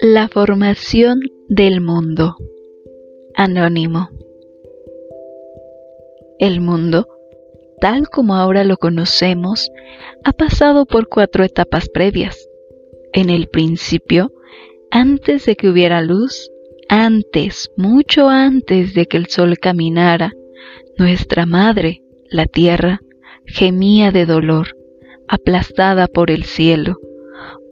La 0.00 0.28
formación 0.28 1.20
del 1.48 1.80
mundo. 1.80 2.36
Anónimo. 3.34 4.10
El 6.38 6.60
mundo, 6.60 7.08
tal 7.80 8.08
como 8.08 8.36
ahora 8.36 8.64
lo 8.64 8.76
conocemos, 8.76 9.70
ha 10.24 10.32
pasado 10.32 10.86
por 10.86 11.08
cuatro 11.08 11.44
etapas 11.44 11.88
previas. 11.88 12.48
En 13.12 13.30
el 13.30 13.48
principio, 13.48 14.32
antes 14.90 15.46
de 15.46 15.56
que 15.56 15.68
hubiera 15.68 16.02
luz, 16.02 16.50
antes, 16.88 17.70
mucho 17.76 18.28
antes 18.28 18.94
de 18.94 19.06
que 19.06 19.16
el 19.16 19.26
sol 19.26 19.58
caminara, 19.58 20.32
nuestra 20.98 21.46
madre, 21.46 22.02
la 22.30 22.46
tierra, 22.46 23.00
gemía 23.46 24.12
de 24.12 24.26
dolor, 24.26 24.76
aplastada 25.28 26.06
por 26.06 26.30
el 26.30 26.44
cielo, 26.44 26.98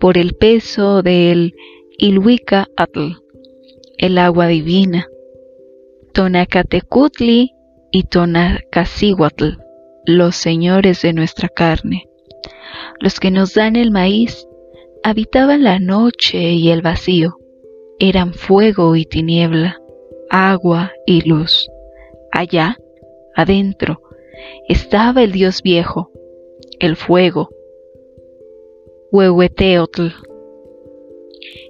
por 0.00 0.18
el 0.18 0.34
peso 0.34 1.02
del 1.02 1.54
Ilhuica 1.98 2.68
Atl, 2.76 3.16
el 3.98 4.18
agua 4.18 4.46
divina, 4.46 5.06
Tonacatecutli 6.12 7.52
y 7.90 8.02
Tonacasihuatl, 8.04 9.58
los 10.04 10.36
señores 10.36 11.02
de 11.02 11.12
nuestra 11.12 11.48
carne. 11.48 12.08
Los 13.00 13.20
que 13.20 13.30
nos 13.30 13.54
dan 13.54 13.76
el 13.76 13.90
maíz 13.90 14.46
habitaban 15.04 15.62
la 15.62 15.78
noche 15.78 16.52
y 16.52 16.70
el 16.70 16.82
vacío, 16.82 17.36
eran 17.98 18.34
fuego 18.34 18.96
y 18.96 19.04
tiniebla, 19.04 19.78
agua 20.30 20.92
y 21.06 21.28
luz. 21.28 21.68
Allá, 22.32 22.76
adentro, 23.36 24.00
estaba 24.68 25.22
el 25.22 25.32
Dios 25.32 25.62
viejo, 25.62 26.10
el 26.80 26.96
fuego, 26.96 27.50
Huehueteotl, 29.10 30.08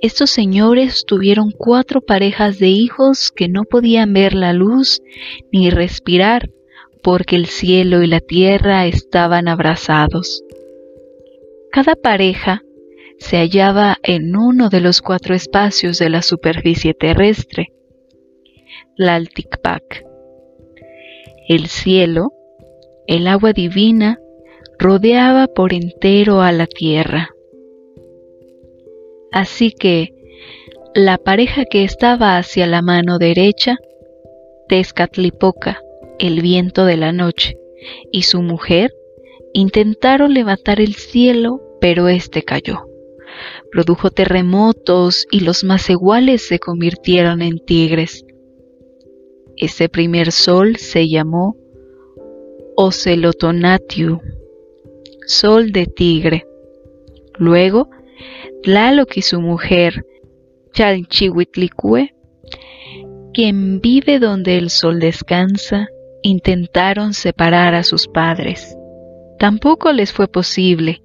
estos 0.00 0.30
señores 0.30 1.04
tuvieron 1.06 1.50
cuatro 1.50 2.00
parejas 2.00 2.58
de 2.58 2.68
hijos 2.68 3.32
que 3.34 3.48
no 3.48 3.64
podían 3.64 4.12
ver 4.12 4.34
la 4.34 4.52
luz 4.52 5.02
ni 5.50 5.70
respirar 5.70 6.50
porque 7.02 7.36
el 7.36 7.46
cielo 7.46 8.02
y 8.02 8.06
la 8.06 8.20
tierra 8.20 8.86
estaban 8.86 9.48
abrazados. 9.48 10.42
Cada 11.72 11.94
pareja 11.94 12.62
se 13.18 13.38
hallaba 13.38 13.96
en 14.02 14.36
uno 14.36 14.68
de 14.68 14.80
los 14.80 15.00
cuatro 15.00 15.34
espacios 15.34 15.98
de 15.98 16.10
la 16.10 16.20
superficie 16.22 16.92
terrestre, 16.92 17.72
la 18.96 19.14
Altikpak. 19.14 20.04
El 21.48 21.68
cielo, 21.68 22.32
el 23.06 23.26
agua 23.28 23.52
divina, 23.52 24.18
rodeaba 24.78 25.46
por 25.46 25.72
entero 25.72 26.42
a 26.42 26.52
la 26.52 26.66
tierra. 26.66 27.30
Así 29.32 29.70
que 29.70 30.12
la 30.94 31.18
pareja 31.18 31.64
que 31.64 31.84
estaba 31.84 32.38
hacia 32.38 32.66
la 32.66 32.82
mano 32.82 33.18
derecha, 33.18 33.76
Tezcatlipoca, 34.68 35.80
el 36.18 36.40
viento 36.40 36.86
de 36.86 36.96
la 36.96 37.12
noche, 37.12 37.58
y 38.10 38.22
su 38.22 38.42
mujer 38.42 38.92
intentaron 39.52 40.34
levantar 40.34 40.80
el 40.80 40.94
cielo, 40.94 41.60
pero 41.80 42.08
éste 42.08 42.42
cayó. 42.42 42.86
Produjo 43.70 44.10
terremotos 44.10 45.26
y 45.30 45.40
los 45.40 45.64
más 45.64 45.90
iguales 45.90 46.46
se 46.46 46.58
convirtieron 46.58 47.42
en 47.42 47.58
tigres. 47.58 48.24
Ese 49.56 49.88
primer 49.88 50.32
sol 50.32 50.76
se 50.76 51.08
llamó 51.08 51.56
Ocelotonatiu, 52.78 54.20
sol 55.26 55.72
de 55.72 55.86
tigre. 55.86 56.44
Luego 57.38 57.88
Tlaloc 58.62 59.16
y 59.16 59.22
su 59.22 59.40
mujer, 59.40 60.04
Chalchihuitlicue, 60.74 62.14
quien 63.32 63.80
vive 63.80 64.18
donde 64.18 64.58
el 64.58 64.68
sol 64.68 65.00
descansa, 65.00 65.88
intentaron 66.22 67.14
separar 67.14 67.74
a 67.74 67.82
sus 67.82 68.08
padres. 68.08 68.76
Tampoco 69.38 69.92
les 69.92 70.12
fue 70.12 70.28
posible. 70.28 71.02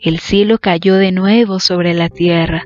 El 0.00 0.18
cielo 0.18 0.58
cayó 0.58 0.96
de 0.96 1.12
nuevo 1.12 1.60
sobre 1.60 1.94
la 1.94 2.08
tierra, 2.08 2.64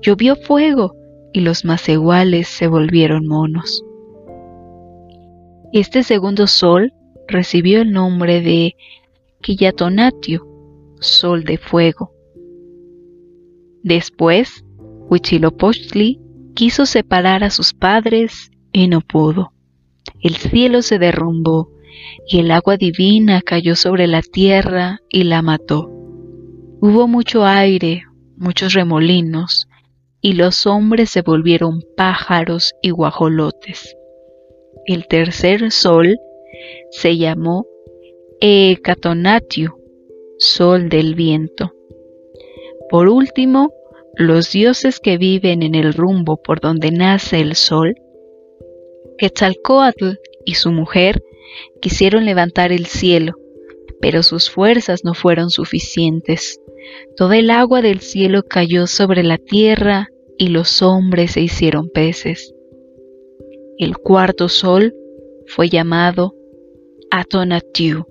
llovió 0.00 0.34
fuego 0.34 0.96
y 1.32 1.40
los 1.40 1.64
más 1.64 1.88
iguales 1.88 2.48
se 2.48 2.66
volvieron 2.66 3.28
monos. 3.28 3.84
Este 5.72 6.02
segundo 6.02 6.48
sol 6.48 6.92
recibió 7.28 7.82
el 7.82 7.92
nombre 7.92 8.40
de 8.40 8.76
Quillatonatio, 9.40 10.46
sol 11.00 11.44
de 11.44 11.58
fuego. 11.58 12.12
Después, 13.82 14.64
Huitzilopochtli 15.08 16.20
quiso 16.54 16.86
separar 16.86 17.44
a 17.44 17.50
sus 17.50 17.74
padres 17.74 18.50
y 18.72 18.88
no 18.88 19.00
pudo. 19.00 19.52
El 20.20 20.36
cielo 20.36 20.82
se 20.82 20.98
derrumbó 20.98 21.70
y 22.28 22.38
el 22.38 22.50
agua 22.50 22.76
divina 22.76 23.42
cayó 23.42 23.76
sobre 23.76 24.06
la 24.06 24.22
tierra 24.22 25.00
y 25.08 25.24
la 25.24 25.42
mató. 25.42 25.90
Hubo 26.80 27.06
mucho 27.08 27.44
aire, 27.44 28.04
muchos 28.36 28.74
remolinos, 28.74 29.68
y 30.20 30.34
los 30.34 30.66
hombres 30.66 31.10
se 31.10 31.22
volvieron 31.22 31.82
pájaros 31.96 32.72
y 32.80 32.90
guajolotes. 32.90 33.96
El 34.86 35.06
tercer 35.06 35.70
sol 35.70 36.16
se 36.90 37.16
llamó 37.16 37.66
Ecatonatio, 38.40 39.76
sol 40.38 40.88
del 40.88 41.14
viento. 41.14 41.72
Por 42.90 43.08
último, 43.08 43.72
los 44.16 44.52
dioses 44.52 45.00
que 45.00 45.16
viven 45.16 45.62
en 45.62 45.74
el 45.74 45.94
rumbo 45.94 46.36
por 46.42 46.60
donde 46.60 46.90
nace 46.90 47.40
el 47.40 47.54
sol, 47.54 47.94
Quetzalcoatl 49.18 50.16
y 50.44 50.54
su 50.54 50.72
mujer 50.72 51.22
quisieron 51.80 52.24
levantar 52.24 52.72
el 52.72 52.86
cielo, 52.86 53.34
pero 54.00 54.22
sus 54.22 54.50
fuerzas 54.50 55.04
no 55.04 55.14
fueron 55.14 55.50
suficientes. 55.50 56.60
Toda 57.16 57.38
el 57.38 57.50
agua 57.50 57.82
del 57.82 58.00
cielo 58.00 58.42
cayó 58.42 58.86
sobre 58.86 59.22
la 59.22 59.38
tierra 59.38 60.08
y 60.36 60.48
los 60.48 60.82
hombres 60.82 61.32
se 61.32 61.40
hicieron 61.40 61.88
peces. 61.88 62.52
El 63.78 63.96
cuarto 63.96 64.48
sol 64.48 64.94
fue 65.46 65.68
llamado 65.68 66.34
Atonatiu, 67.14 68.06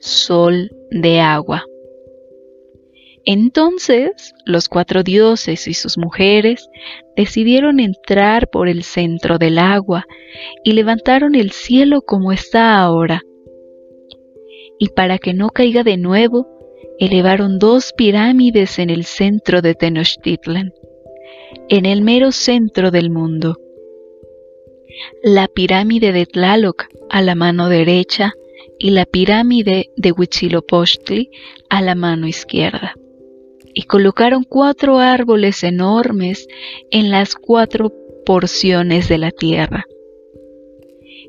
sol 0.00 0.70
de 0.90 1.20
agua. 1.20 1.62
Entonces 3.26 4.32
los 4.46 4.66
cuatro 4.70 5.02
dioses 5.02 5.68
y 5.68 5.74
sus 5.74 5.98
mujeres 5.98 6.70
decidieron 7.16 7.80
entrar 7.80 8.48
por 8.48 8.70
el 8.70 8.82
centro 8.82 9.36
del 9.36 9.58
agua 9.58 10.06
y 10.64 10.72
levantaron 10.72 11.34
el 11.34 11.50
cielo 11.50 12.00
como 12.00 12.32
está 12.32 12.78
ahora. 12.80 13.20
Y 14.78 14.88
para 14.88 15.18
que 15.18 15.34
no 15.34 15.50
caiga 15.50 15.84
de 15.84 15.98
nuevo, 15.98 16.48
elevaron 16.98 17.58
dos 17.58 17.92
pirámides 17.92 18.78
en 18.78 18.88
el 18.88 19.04
centro 19.04 19.60
de 19.60 19.74
Tenochtitlan, 19.74 20.72
en 21.68 21.84
el 21.84 22.00
mero 22.00 22.32
centro 22.32 22.90
del 22.90 23.10
mundo. 23.10 23.58
La 25.22 25.48
pirámide 25.48 26.12
de 26.12 26.26
Tlaloc 26.26 26.86
a 27.08 27.22
la 27.22 27.34
mano 27.34 27.68
derecha 27.68 28.32
y 28.78 28.90
la 28.90 29.04
pirámide 29.04 29.90
de 29.96 30.12
Huitzilopochtli 30.12 31.30
a 31.68 31.82
la 31.82 31.94
mano 31.94 32.26
izquierda 32.26 32.94
y 33.74 33.82
colocaron 33.82 34.44
cuatro 34.44 34.98
árboles 34.98 35.62
enormes 35.62 36.48
en 36.90 37.10
las 37.10 37.34
cuatro 37.34 37.92
porciones 38.26 39.08
de 39.08 39.18
la 39.18 39.30
tierra. 39.30 39.84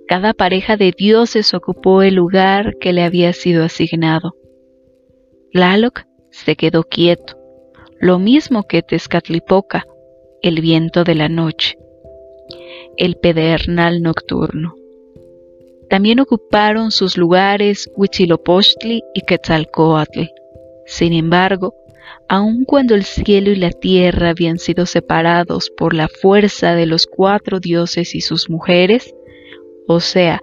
Cada 0.07 0.33
pareja 0.33 0.75
de 0.75 0.93
dioses 0.97 1.53
ocupó 1.53 2.01
el 2.01 2.15
lugar 2.15 2.75
que 2.79 2.93
le 2.93 3.03
había 3.03 3.33
sido 3.33 3.63
asignado. 3.63 4.35
Tlaloc 5.53 6.01
se 6.31 6.55
quedó 6.55 6.83
quieto, 6.83 7.37
lo 7.99 8.19
mismo 8.19 8.63
que 8.63 8.81
Tezcatlipoca, 8.81 9.85
el 10.41 10.59
viento 10.61 11.03
de 11.03 11.15
la 11.15 11.29
noche, 11.29 11.77
el 12.97 13.15
pedernal 13.15 14.01
nocturno. 14.01 14.75
También 15.89 16.19
ocuparon 16.19 16.91
sus 16.91 17.17
lugares 17.17 17.89
Huitzilopochtli 17.95 19.03
y 19.13 19.21
Quetzalcoatl. 19.21 20.21
Sin 20.85 21.13
embargo, 21.13 21.73
aun 22.29 22.63
cuando 22.63 22.95
el 22.95 23.03
cielo 23.03 23.51
y 23.51 23.57
la 23.57 23.71
tierra 23.71 24.29
habían 24.29 24.57
sido 24.57 24.85
separados 24.85 25.69
por 25.69 25.93
la 25.93 26.07
fuerza 26.07 26.75
de 26.75 26.85
los 26.85 27.07
cuatro 27.07 27.59
dioses 27.59 28.15
y 28.15 28.21
sus 28.21 28.49
mujeres, 28.49 29.13
o 29.87 29.99
sea, 29.99 30.41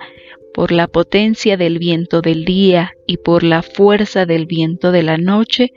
por 0.53 0.73
la 0.73 0.87
potencia 0.87 1.57
del 1.57 1.79
viento 1.79 2.21
del 2.21 2.45
día 2.45 2.93
y 3.07 3.17
por 3.17 3.43
la 3.43 3.63
fuerza 3.63 4.27
del 4.27 4.45
viento 4.45 4.93
de 4.93 5.03
la 5.03 5.17
noche, 5.17 5.73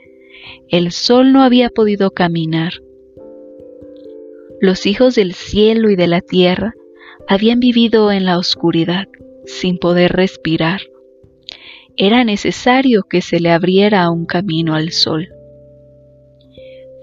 el 0.68 0.92
sol 0.92 1.32
no 1.32 1.42
había 1.42 1.70
podido 1.70 2.10
caminar. 2.10 2.72
Los 4.62 4.86
hijos 4.86 5.16
del 5.16 5.34
cielo 5.34 5.90
y 5.90 5.96
de 5.96 6.06
la 6.06 6.20
tierra 6.20 6.72
habían 7.26 7.58
vivido 7.58 8.12
en 8.12 8.24
la 8.24 8.38
oscuridad, 8.38 9.08
sin 9.44 9.76
poder 9.76 10.12
respirar, 10.12 10.82
era 11.96 12.22
necesario 12.22 13.02
que 13.02 13.22
se 13.22 13.40
le 13.40 13.50
abriera 13.50 14.08
un 14.08 14.24
camino 14.24 14.76
al 14.76 14.92
sol. 14.92 15.30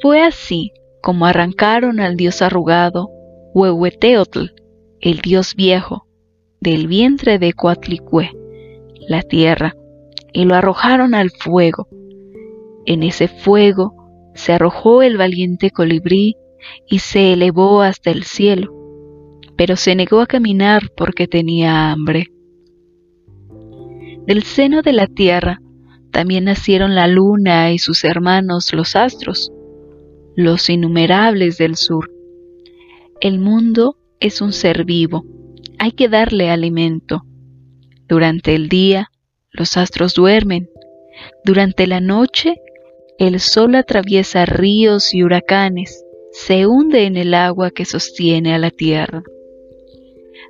Fue 0.02 0.22
así 0.22 0.72
como 1.02 1.26
arrancaron 1.26 2.00
al 2.00 2.16
dios 2.16 2.42
arrugado, 2.42 3.10
Huehueteotl, 3.54 4.54
el 5.02 5.18
dios 5.20 5.54
viejo, 5.54 6.08
del 6.62 6.88
vientre 6.88 7.40
de 7.40 7.52
Coatlicue, 7.52 8.32
la 9.10 9.22
tierra, 9.22 9.76
y 10.32 10.46
lo 10.46 10.56
arrojaron 10.56 11.14
al 11.14 11.30
fuego. 11.30 11.90
En 12.86 13.04
ese 13.04 13.28
fuego 13.28 14.32
se 14.34 14.54
arrojó 14.54 15.02
el 15.02 15.18
valiente 15.18 15.72
colibrí 15.72 16.38
y 16.90 17.00
se 17.00 17.34
elevó 17.34 17.82
hasta 17.82 18.12
el 18.12 18.24
cielo, 18.24 18.74
pero 19.56 19.76
se 19.76 19.96
negó 19.96 20.22
a 20.22 20.28
caminar 20.28 20.92
porque 20.96 21.28
tenía 21.28 21.92
hambre. 21.92 22.32
Del 24.26 24.44
seno 24.44 24.82
de 24.82 24.94
la 24.94 25.08
tierra 25.08 25.62
también 26.12 26.46
nacieron 26.46 26.96
la 26.96 27.08
luna 27.08 27.72
y 27.72 27.80
sus 27.80 28.04
hermanos 28.04 28.74
los 28.74 28.96
astros, 28.96 29.52
los 30.36 30.70
innumerables 30.70 31.58
del 31.58 31.76
sur. 31.76 32.12
El 33.22 33.40
mundo 33.40 33.98
es 34.20 34.42
un 34.42 34.54
ser 34.54 34.86
vivo, 34.86 35.26
hay 35.78 35.92
que 35.92 36.10
darle 36.10 36.50
alimento. 36.50 37.24
Durante 38.08 38.56
el 38.56 38.70
día 38.70 39.12
los 39.52 39.78
astros 39.78 40.14
duermen, 40.14 40.70
durante 41.44 41.88
la 41.88 42.00
noche 42.00 42.56
el 43.18 43.40
sol 43.40 43.76
atraviesa 43.76 44.46
ríos 44.46 45.14
y 45.14 45.24
huracanes, 45.24 46.06
se 46.31 46.68
hunde 46.68 47.06
en 47.06 47.18
el 47.18 47.34
agua 47.34 47.72
que 47.72 47.86
sostiene 47.86 48.54
a 48.54 48.58
la 48.58 48.72
tierra. 48.72 49.24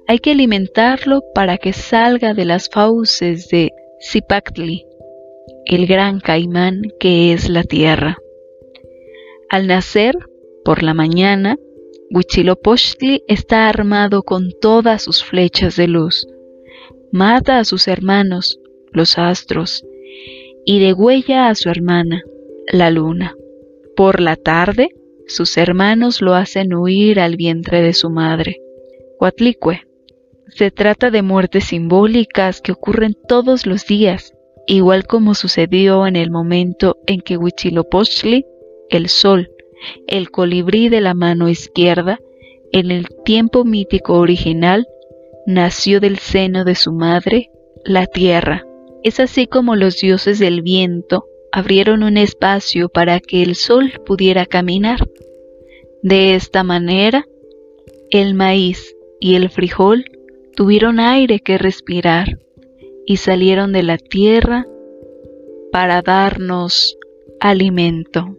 Hay 0.08 0.20
que 0.20 0.32
alimentarlo 0.32 1.22
para 1.34 1.58
que 1.58 1.74
salga 1.74 2.34
de 2.34 2.46
las 2.46 2.70
fauces 2.70 3.48
de 3.50 3.72
Zipactli, 4.02 4.86
el 5.66 5.86
gran 5.88 6.20
caimán 6.20 6.82
que 7.00 7.34
es 7.34 7.50
la 7.50 7.64
tierra. 7.64 8.18
Al 9.50 9.68
nacer, 9.68 10.16
por 10.66 10.84
la 10.84 10.94
mañana, 10.94 11.58
Huitzilopochtli 12.12 13.24
está 13.28 13.70
armado 13.70 14.24
con 14.24 14.50
todas 14.60 15.04
sus 15.04 15.24
flechas 15.24 15.76
de 15.76 15.88
luz. 15.88 16.28
Mata 17.12 17.60
a 17.60 17.66
sus 17.66 17.88
hermanos, 17.88 18.60
los 18.92 19.18
astros, 19.18 19.86
y 20.66 20.80
degüella 20.80 21.50
a 21.50 21.56
su 21.56 21.70
hermana, 21.70 22.24
la 22.72 22.90
luna. 22.90 23.36
Por 23.96 24.20
la 24.22 24.36
tarde, 24.36 24.90
sus 25.30 25.58
hermanos 25.58 26.22
lo 26.22 26.34
hacen 26.34 26.74
huir 26.74 27.20
al 27.20 27.38
vientre 27.38 27.82
de 27.82 27.94
su 27.94 28.10
madre. 28.10 28.58
Cuatlicue. 29.18 29.82
Se 30.50 30.72
trata 30.72 31.12
de 31.12 31.22
muertes 31.22 31.66
simbólicas 31.66 32.62
que 32.62 32.72
ocurren 32.72 33.16
todos 33.28 33.68
los 33.68 33.86
días, 33.86 34.34
igual 34.66 35.06
como 35.06 35.36
sucedió 35.36 36.08
en 36.08 36.16
el 36.16 36.32
momento 36.32 36.98
en 37.06 37.22
que 37.22 37.38
Huitzilopochtli 37.38 38.46
el 38.90 39.08
sol, 39.08 39.52
el 40.08 40.32
colibrí 40.32 40.90
de 40.90 41.02
la 41.02 41.14
mano 41.14 41.48
izquierda, 41.48 42.20
en 42.72 42.92
el 42.92 43.08
tiempo 43.24 43.66
mítico 43.66 44.16
original, 44.16 44.88
nació 45.46 46.00
del 46.00 46.18
seno 46.18 46.66
de 46.66 46.76
su 46.76 46.92
madre, 46.92 47.52
la 47.86 48.08
tierra. 48.08 48.66
Es 49.04 49.20
así 49.20 49.48
como 49.48 49.76
los 49.76 50.00
dioses 50.00 50.40
del 50.40 50.62
viento 50.64 51.26
abrieron 51.52 52.04
un 52.04 52.18
espacio 52.18 52.90
para 52.90 53.20
que 53.20 53.42
el 53.44 53.56
sol 53.56 53.94
pudiera 54.06 54.46
caminar. 54.46 55.08
De 56.02 56.36
esta 56.36 56.64
manera, 56.64 57.26
el 58.12 58.34
maíz 58.34 58.96
y 59.20 59.36
el 59.36 59.50
frijol 59.50 60.06
tuvieron 60.56 61.00
aire 61.00 61.40
que 61.40 61.58
respirar 61.58 62.40
y 63.06 63.18
salieron 63.18 63.72
de 63.72 63.84
la 63.84 63.98
tierra 63.98 64.66
para 65.72 66.02
darnos 66.02 66.98
alimento. 67.40 68.36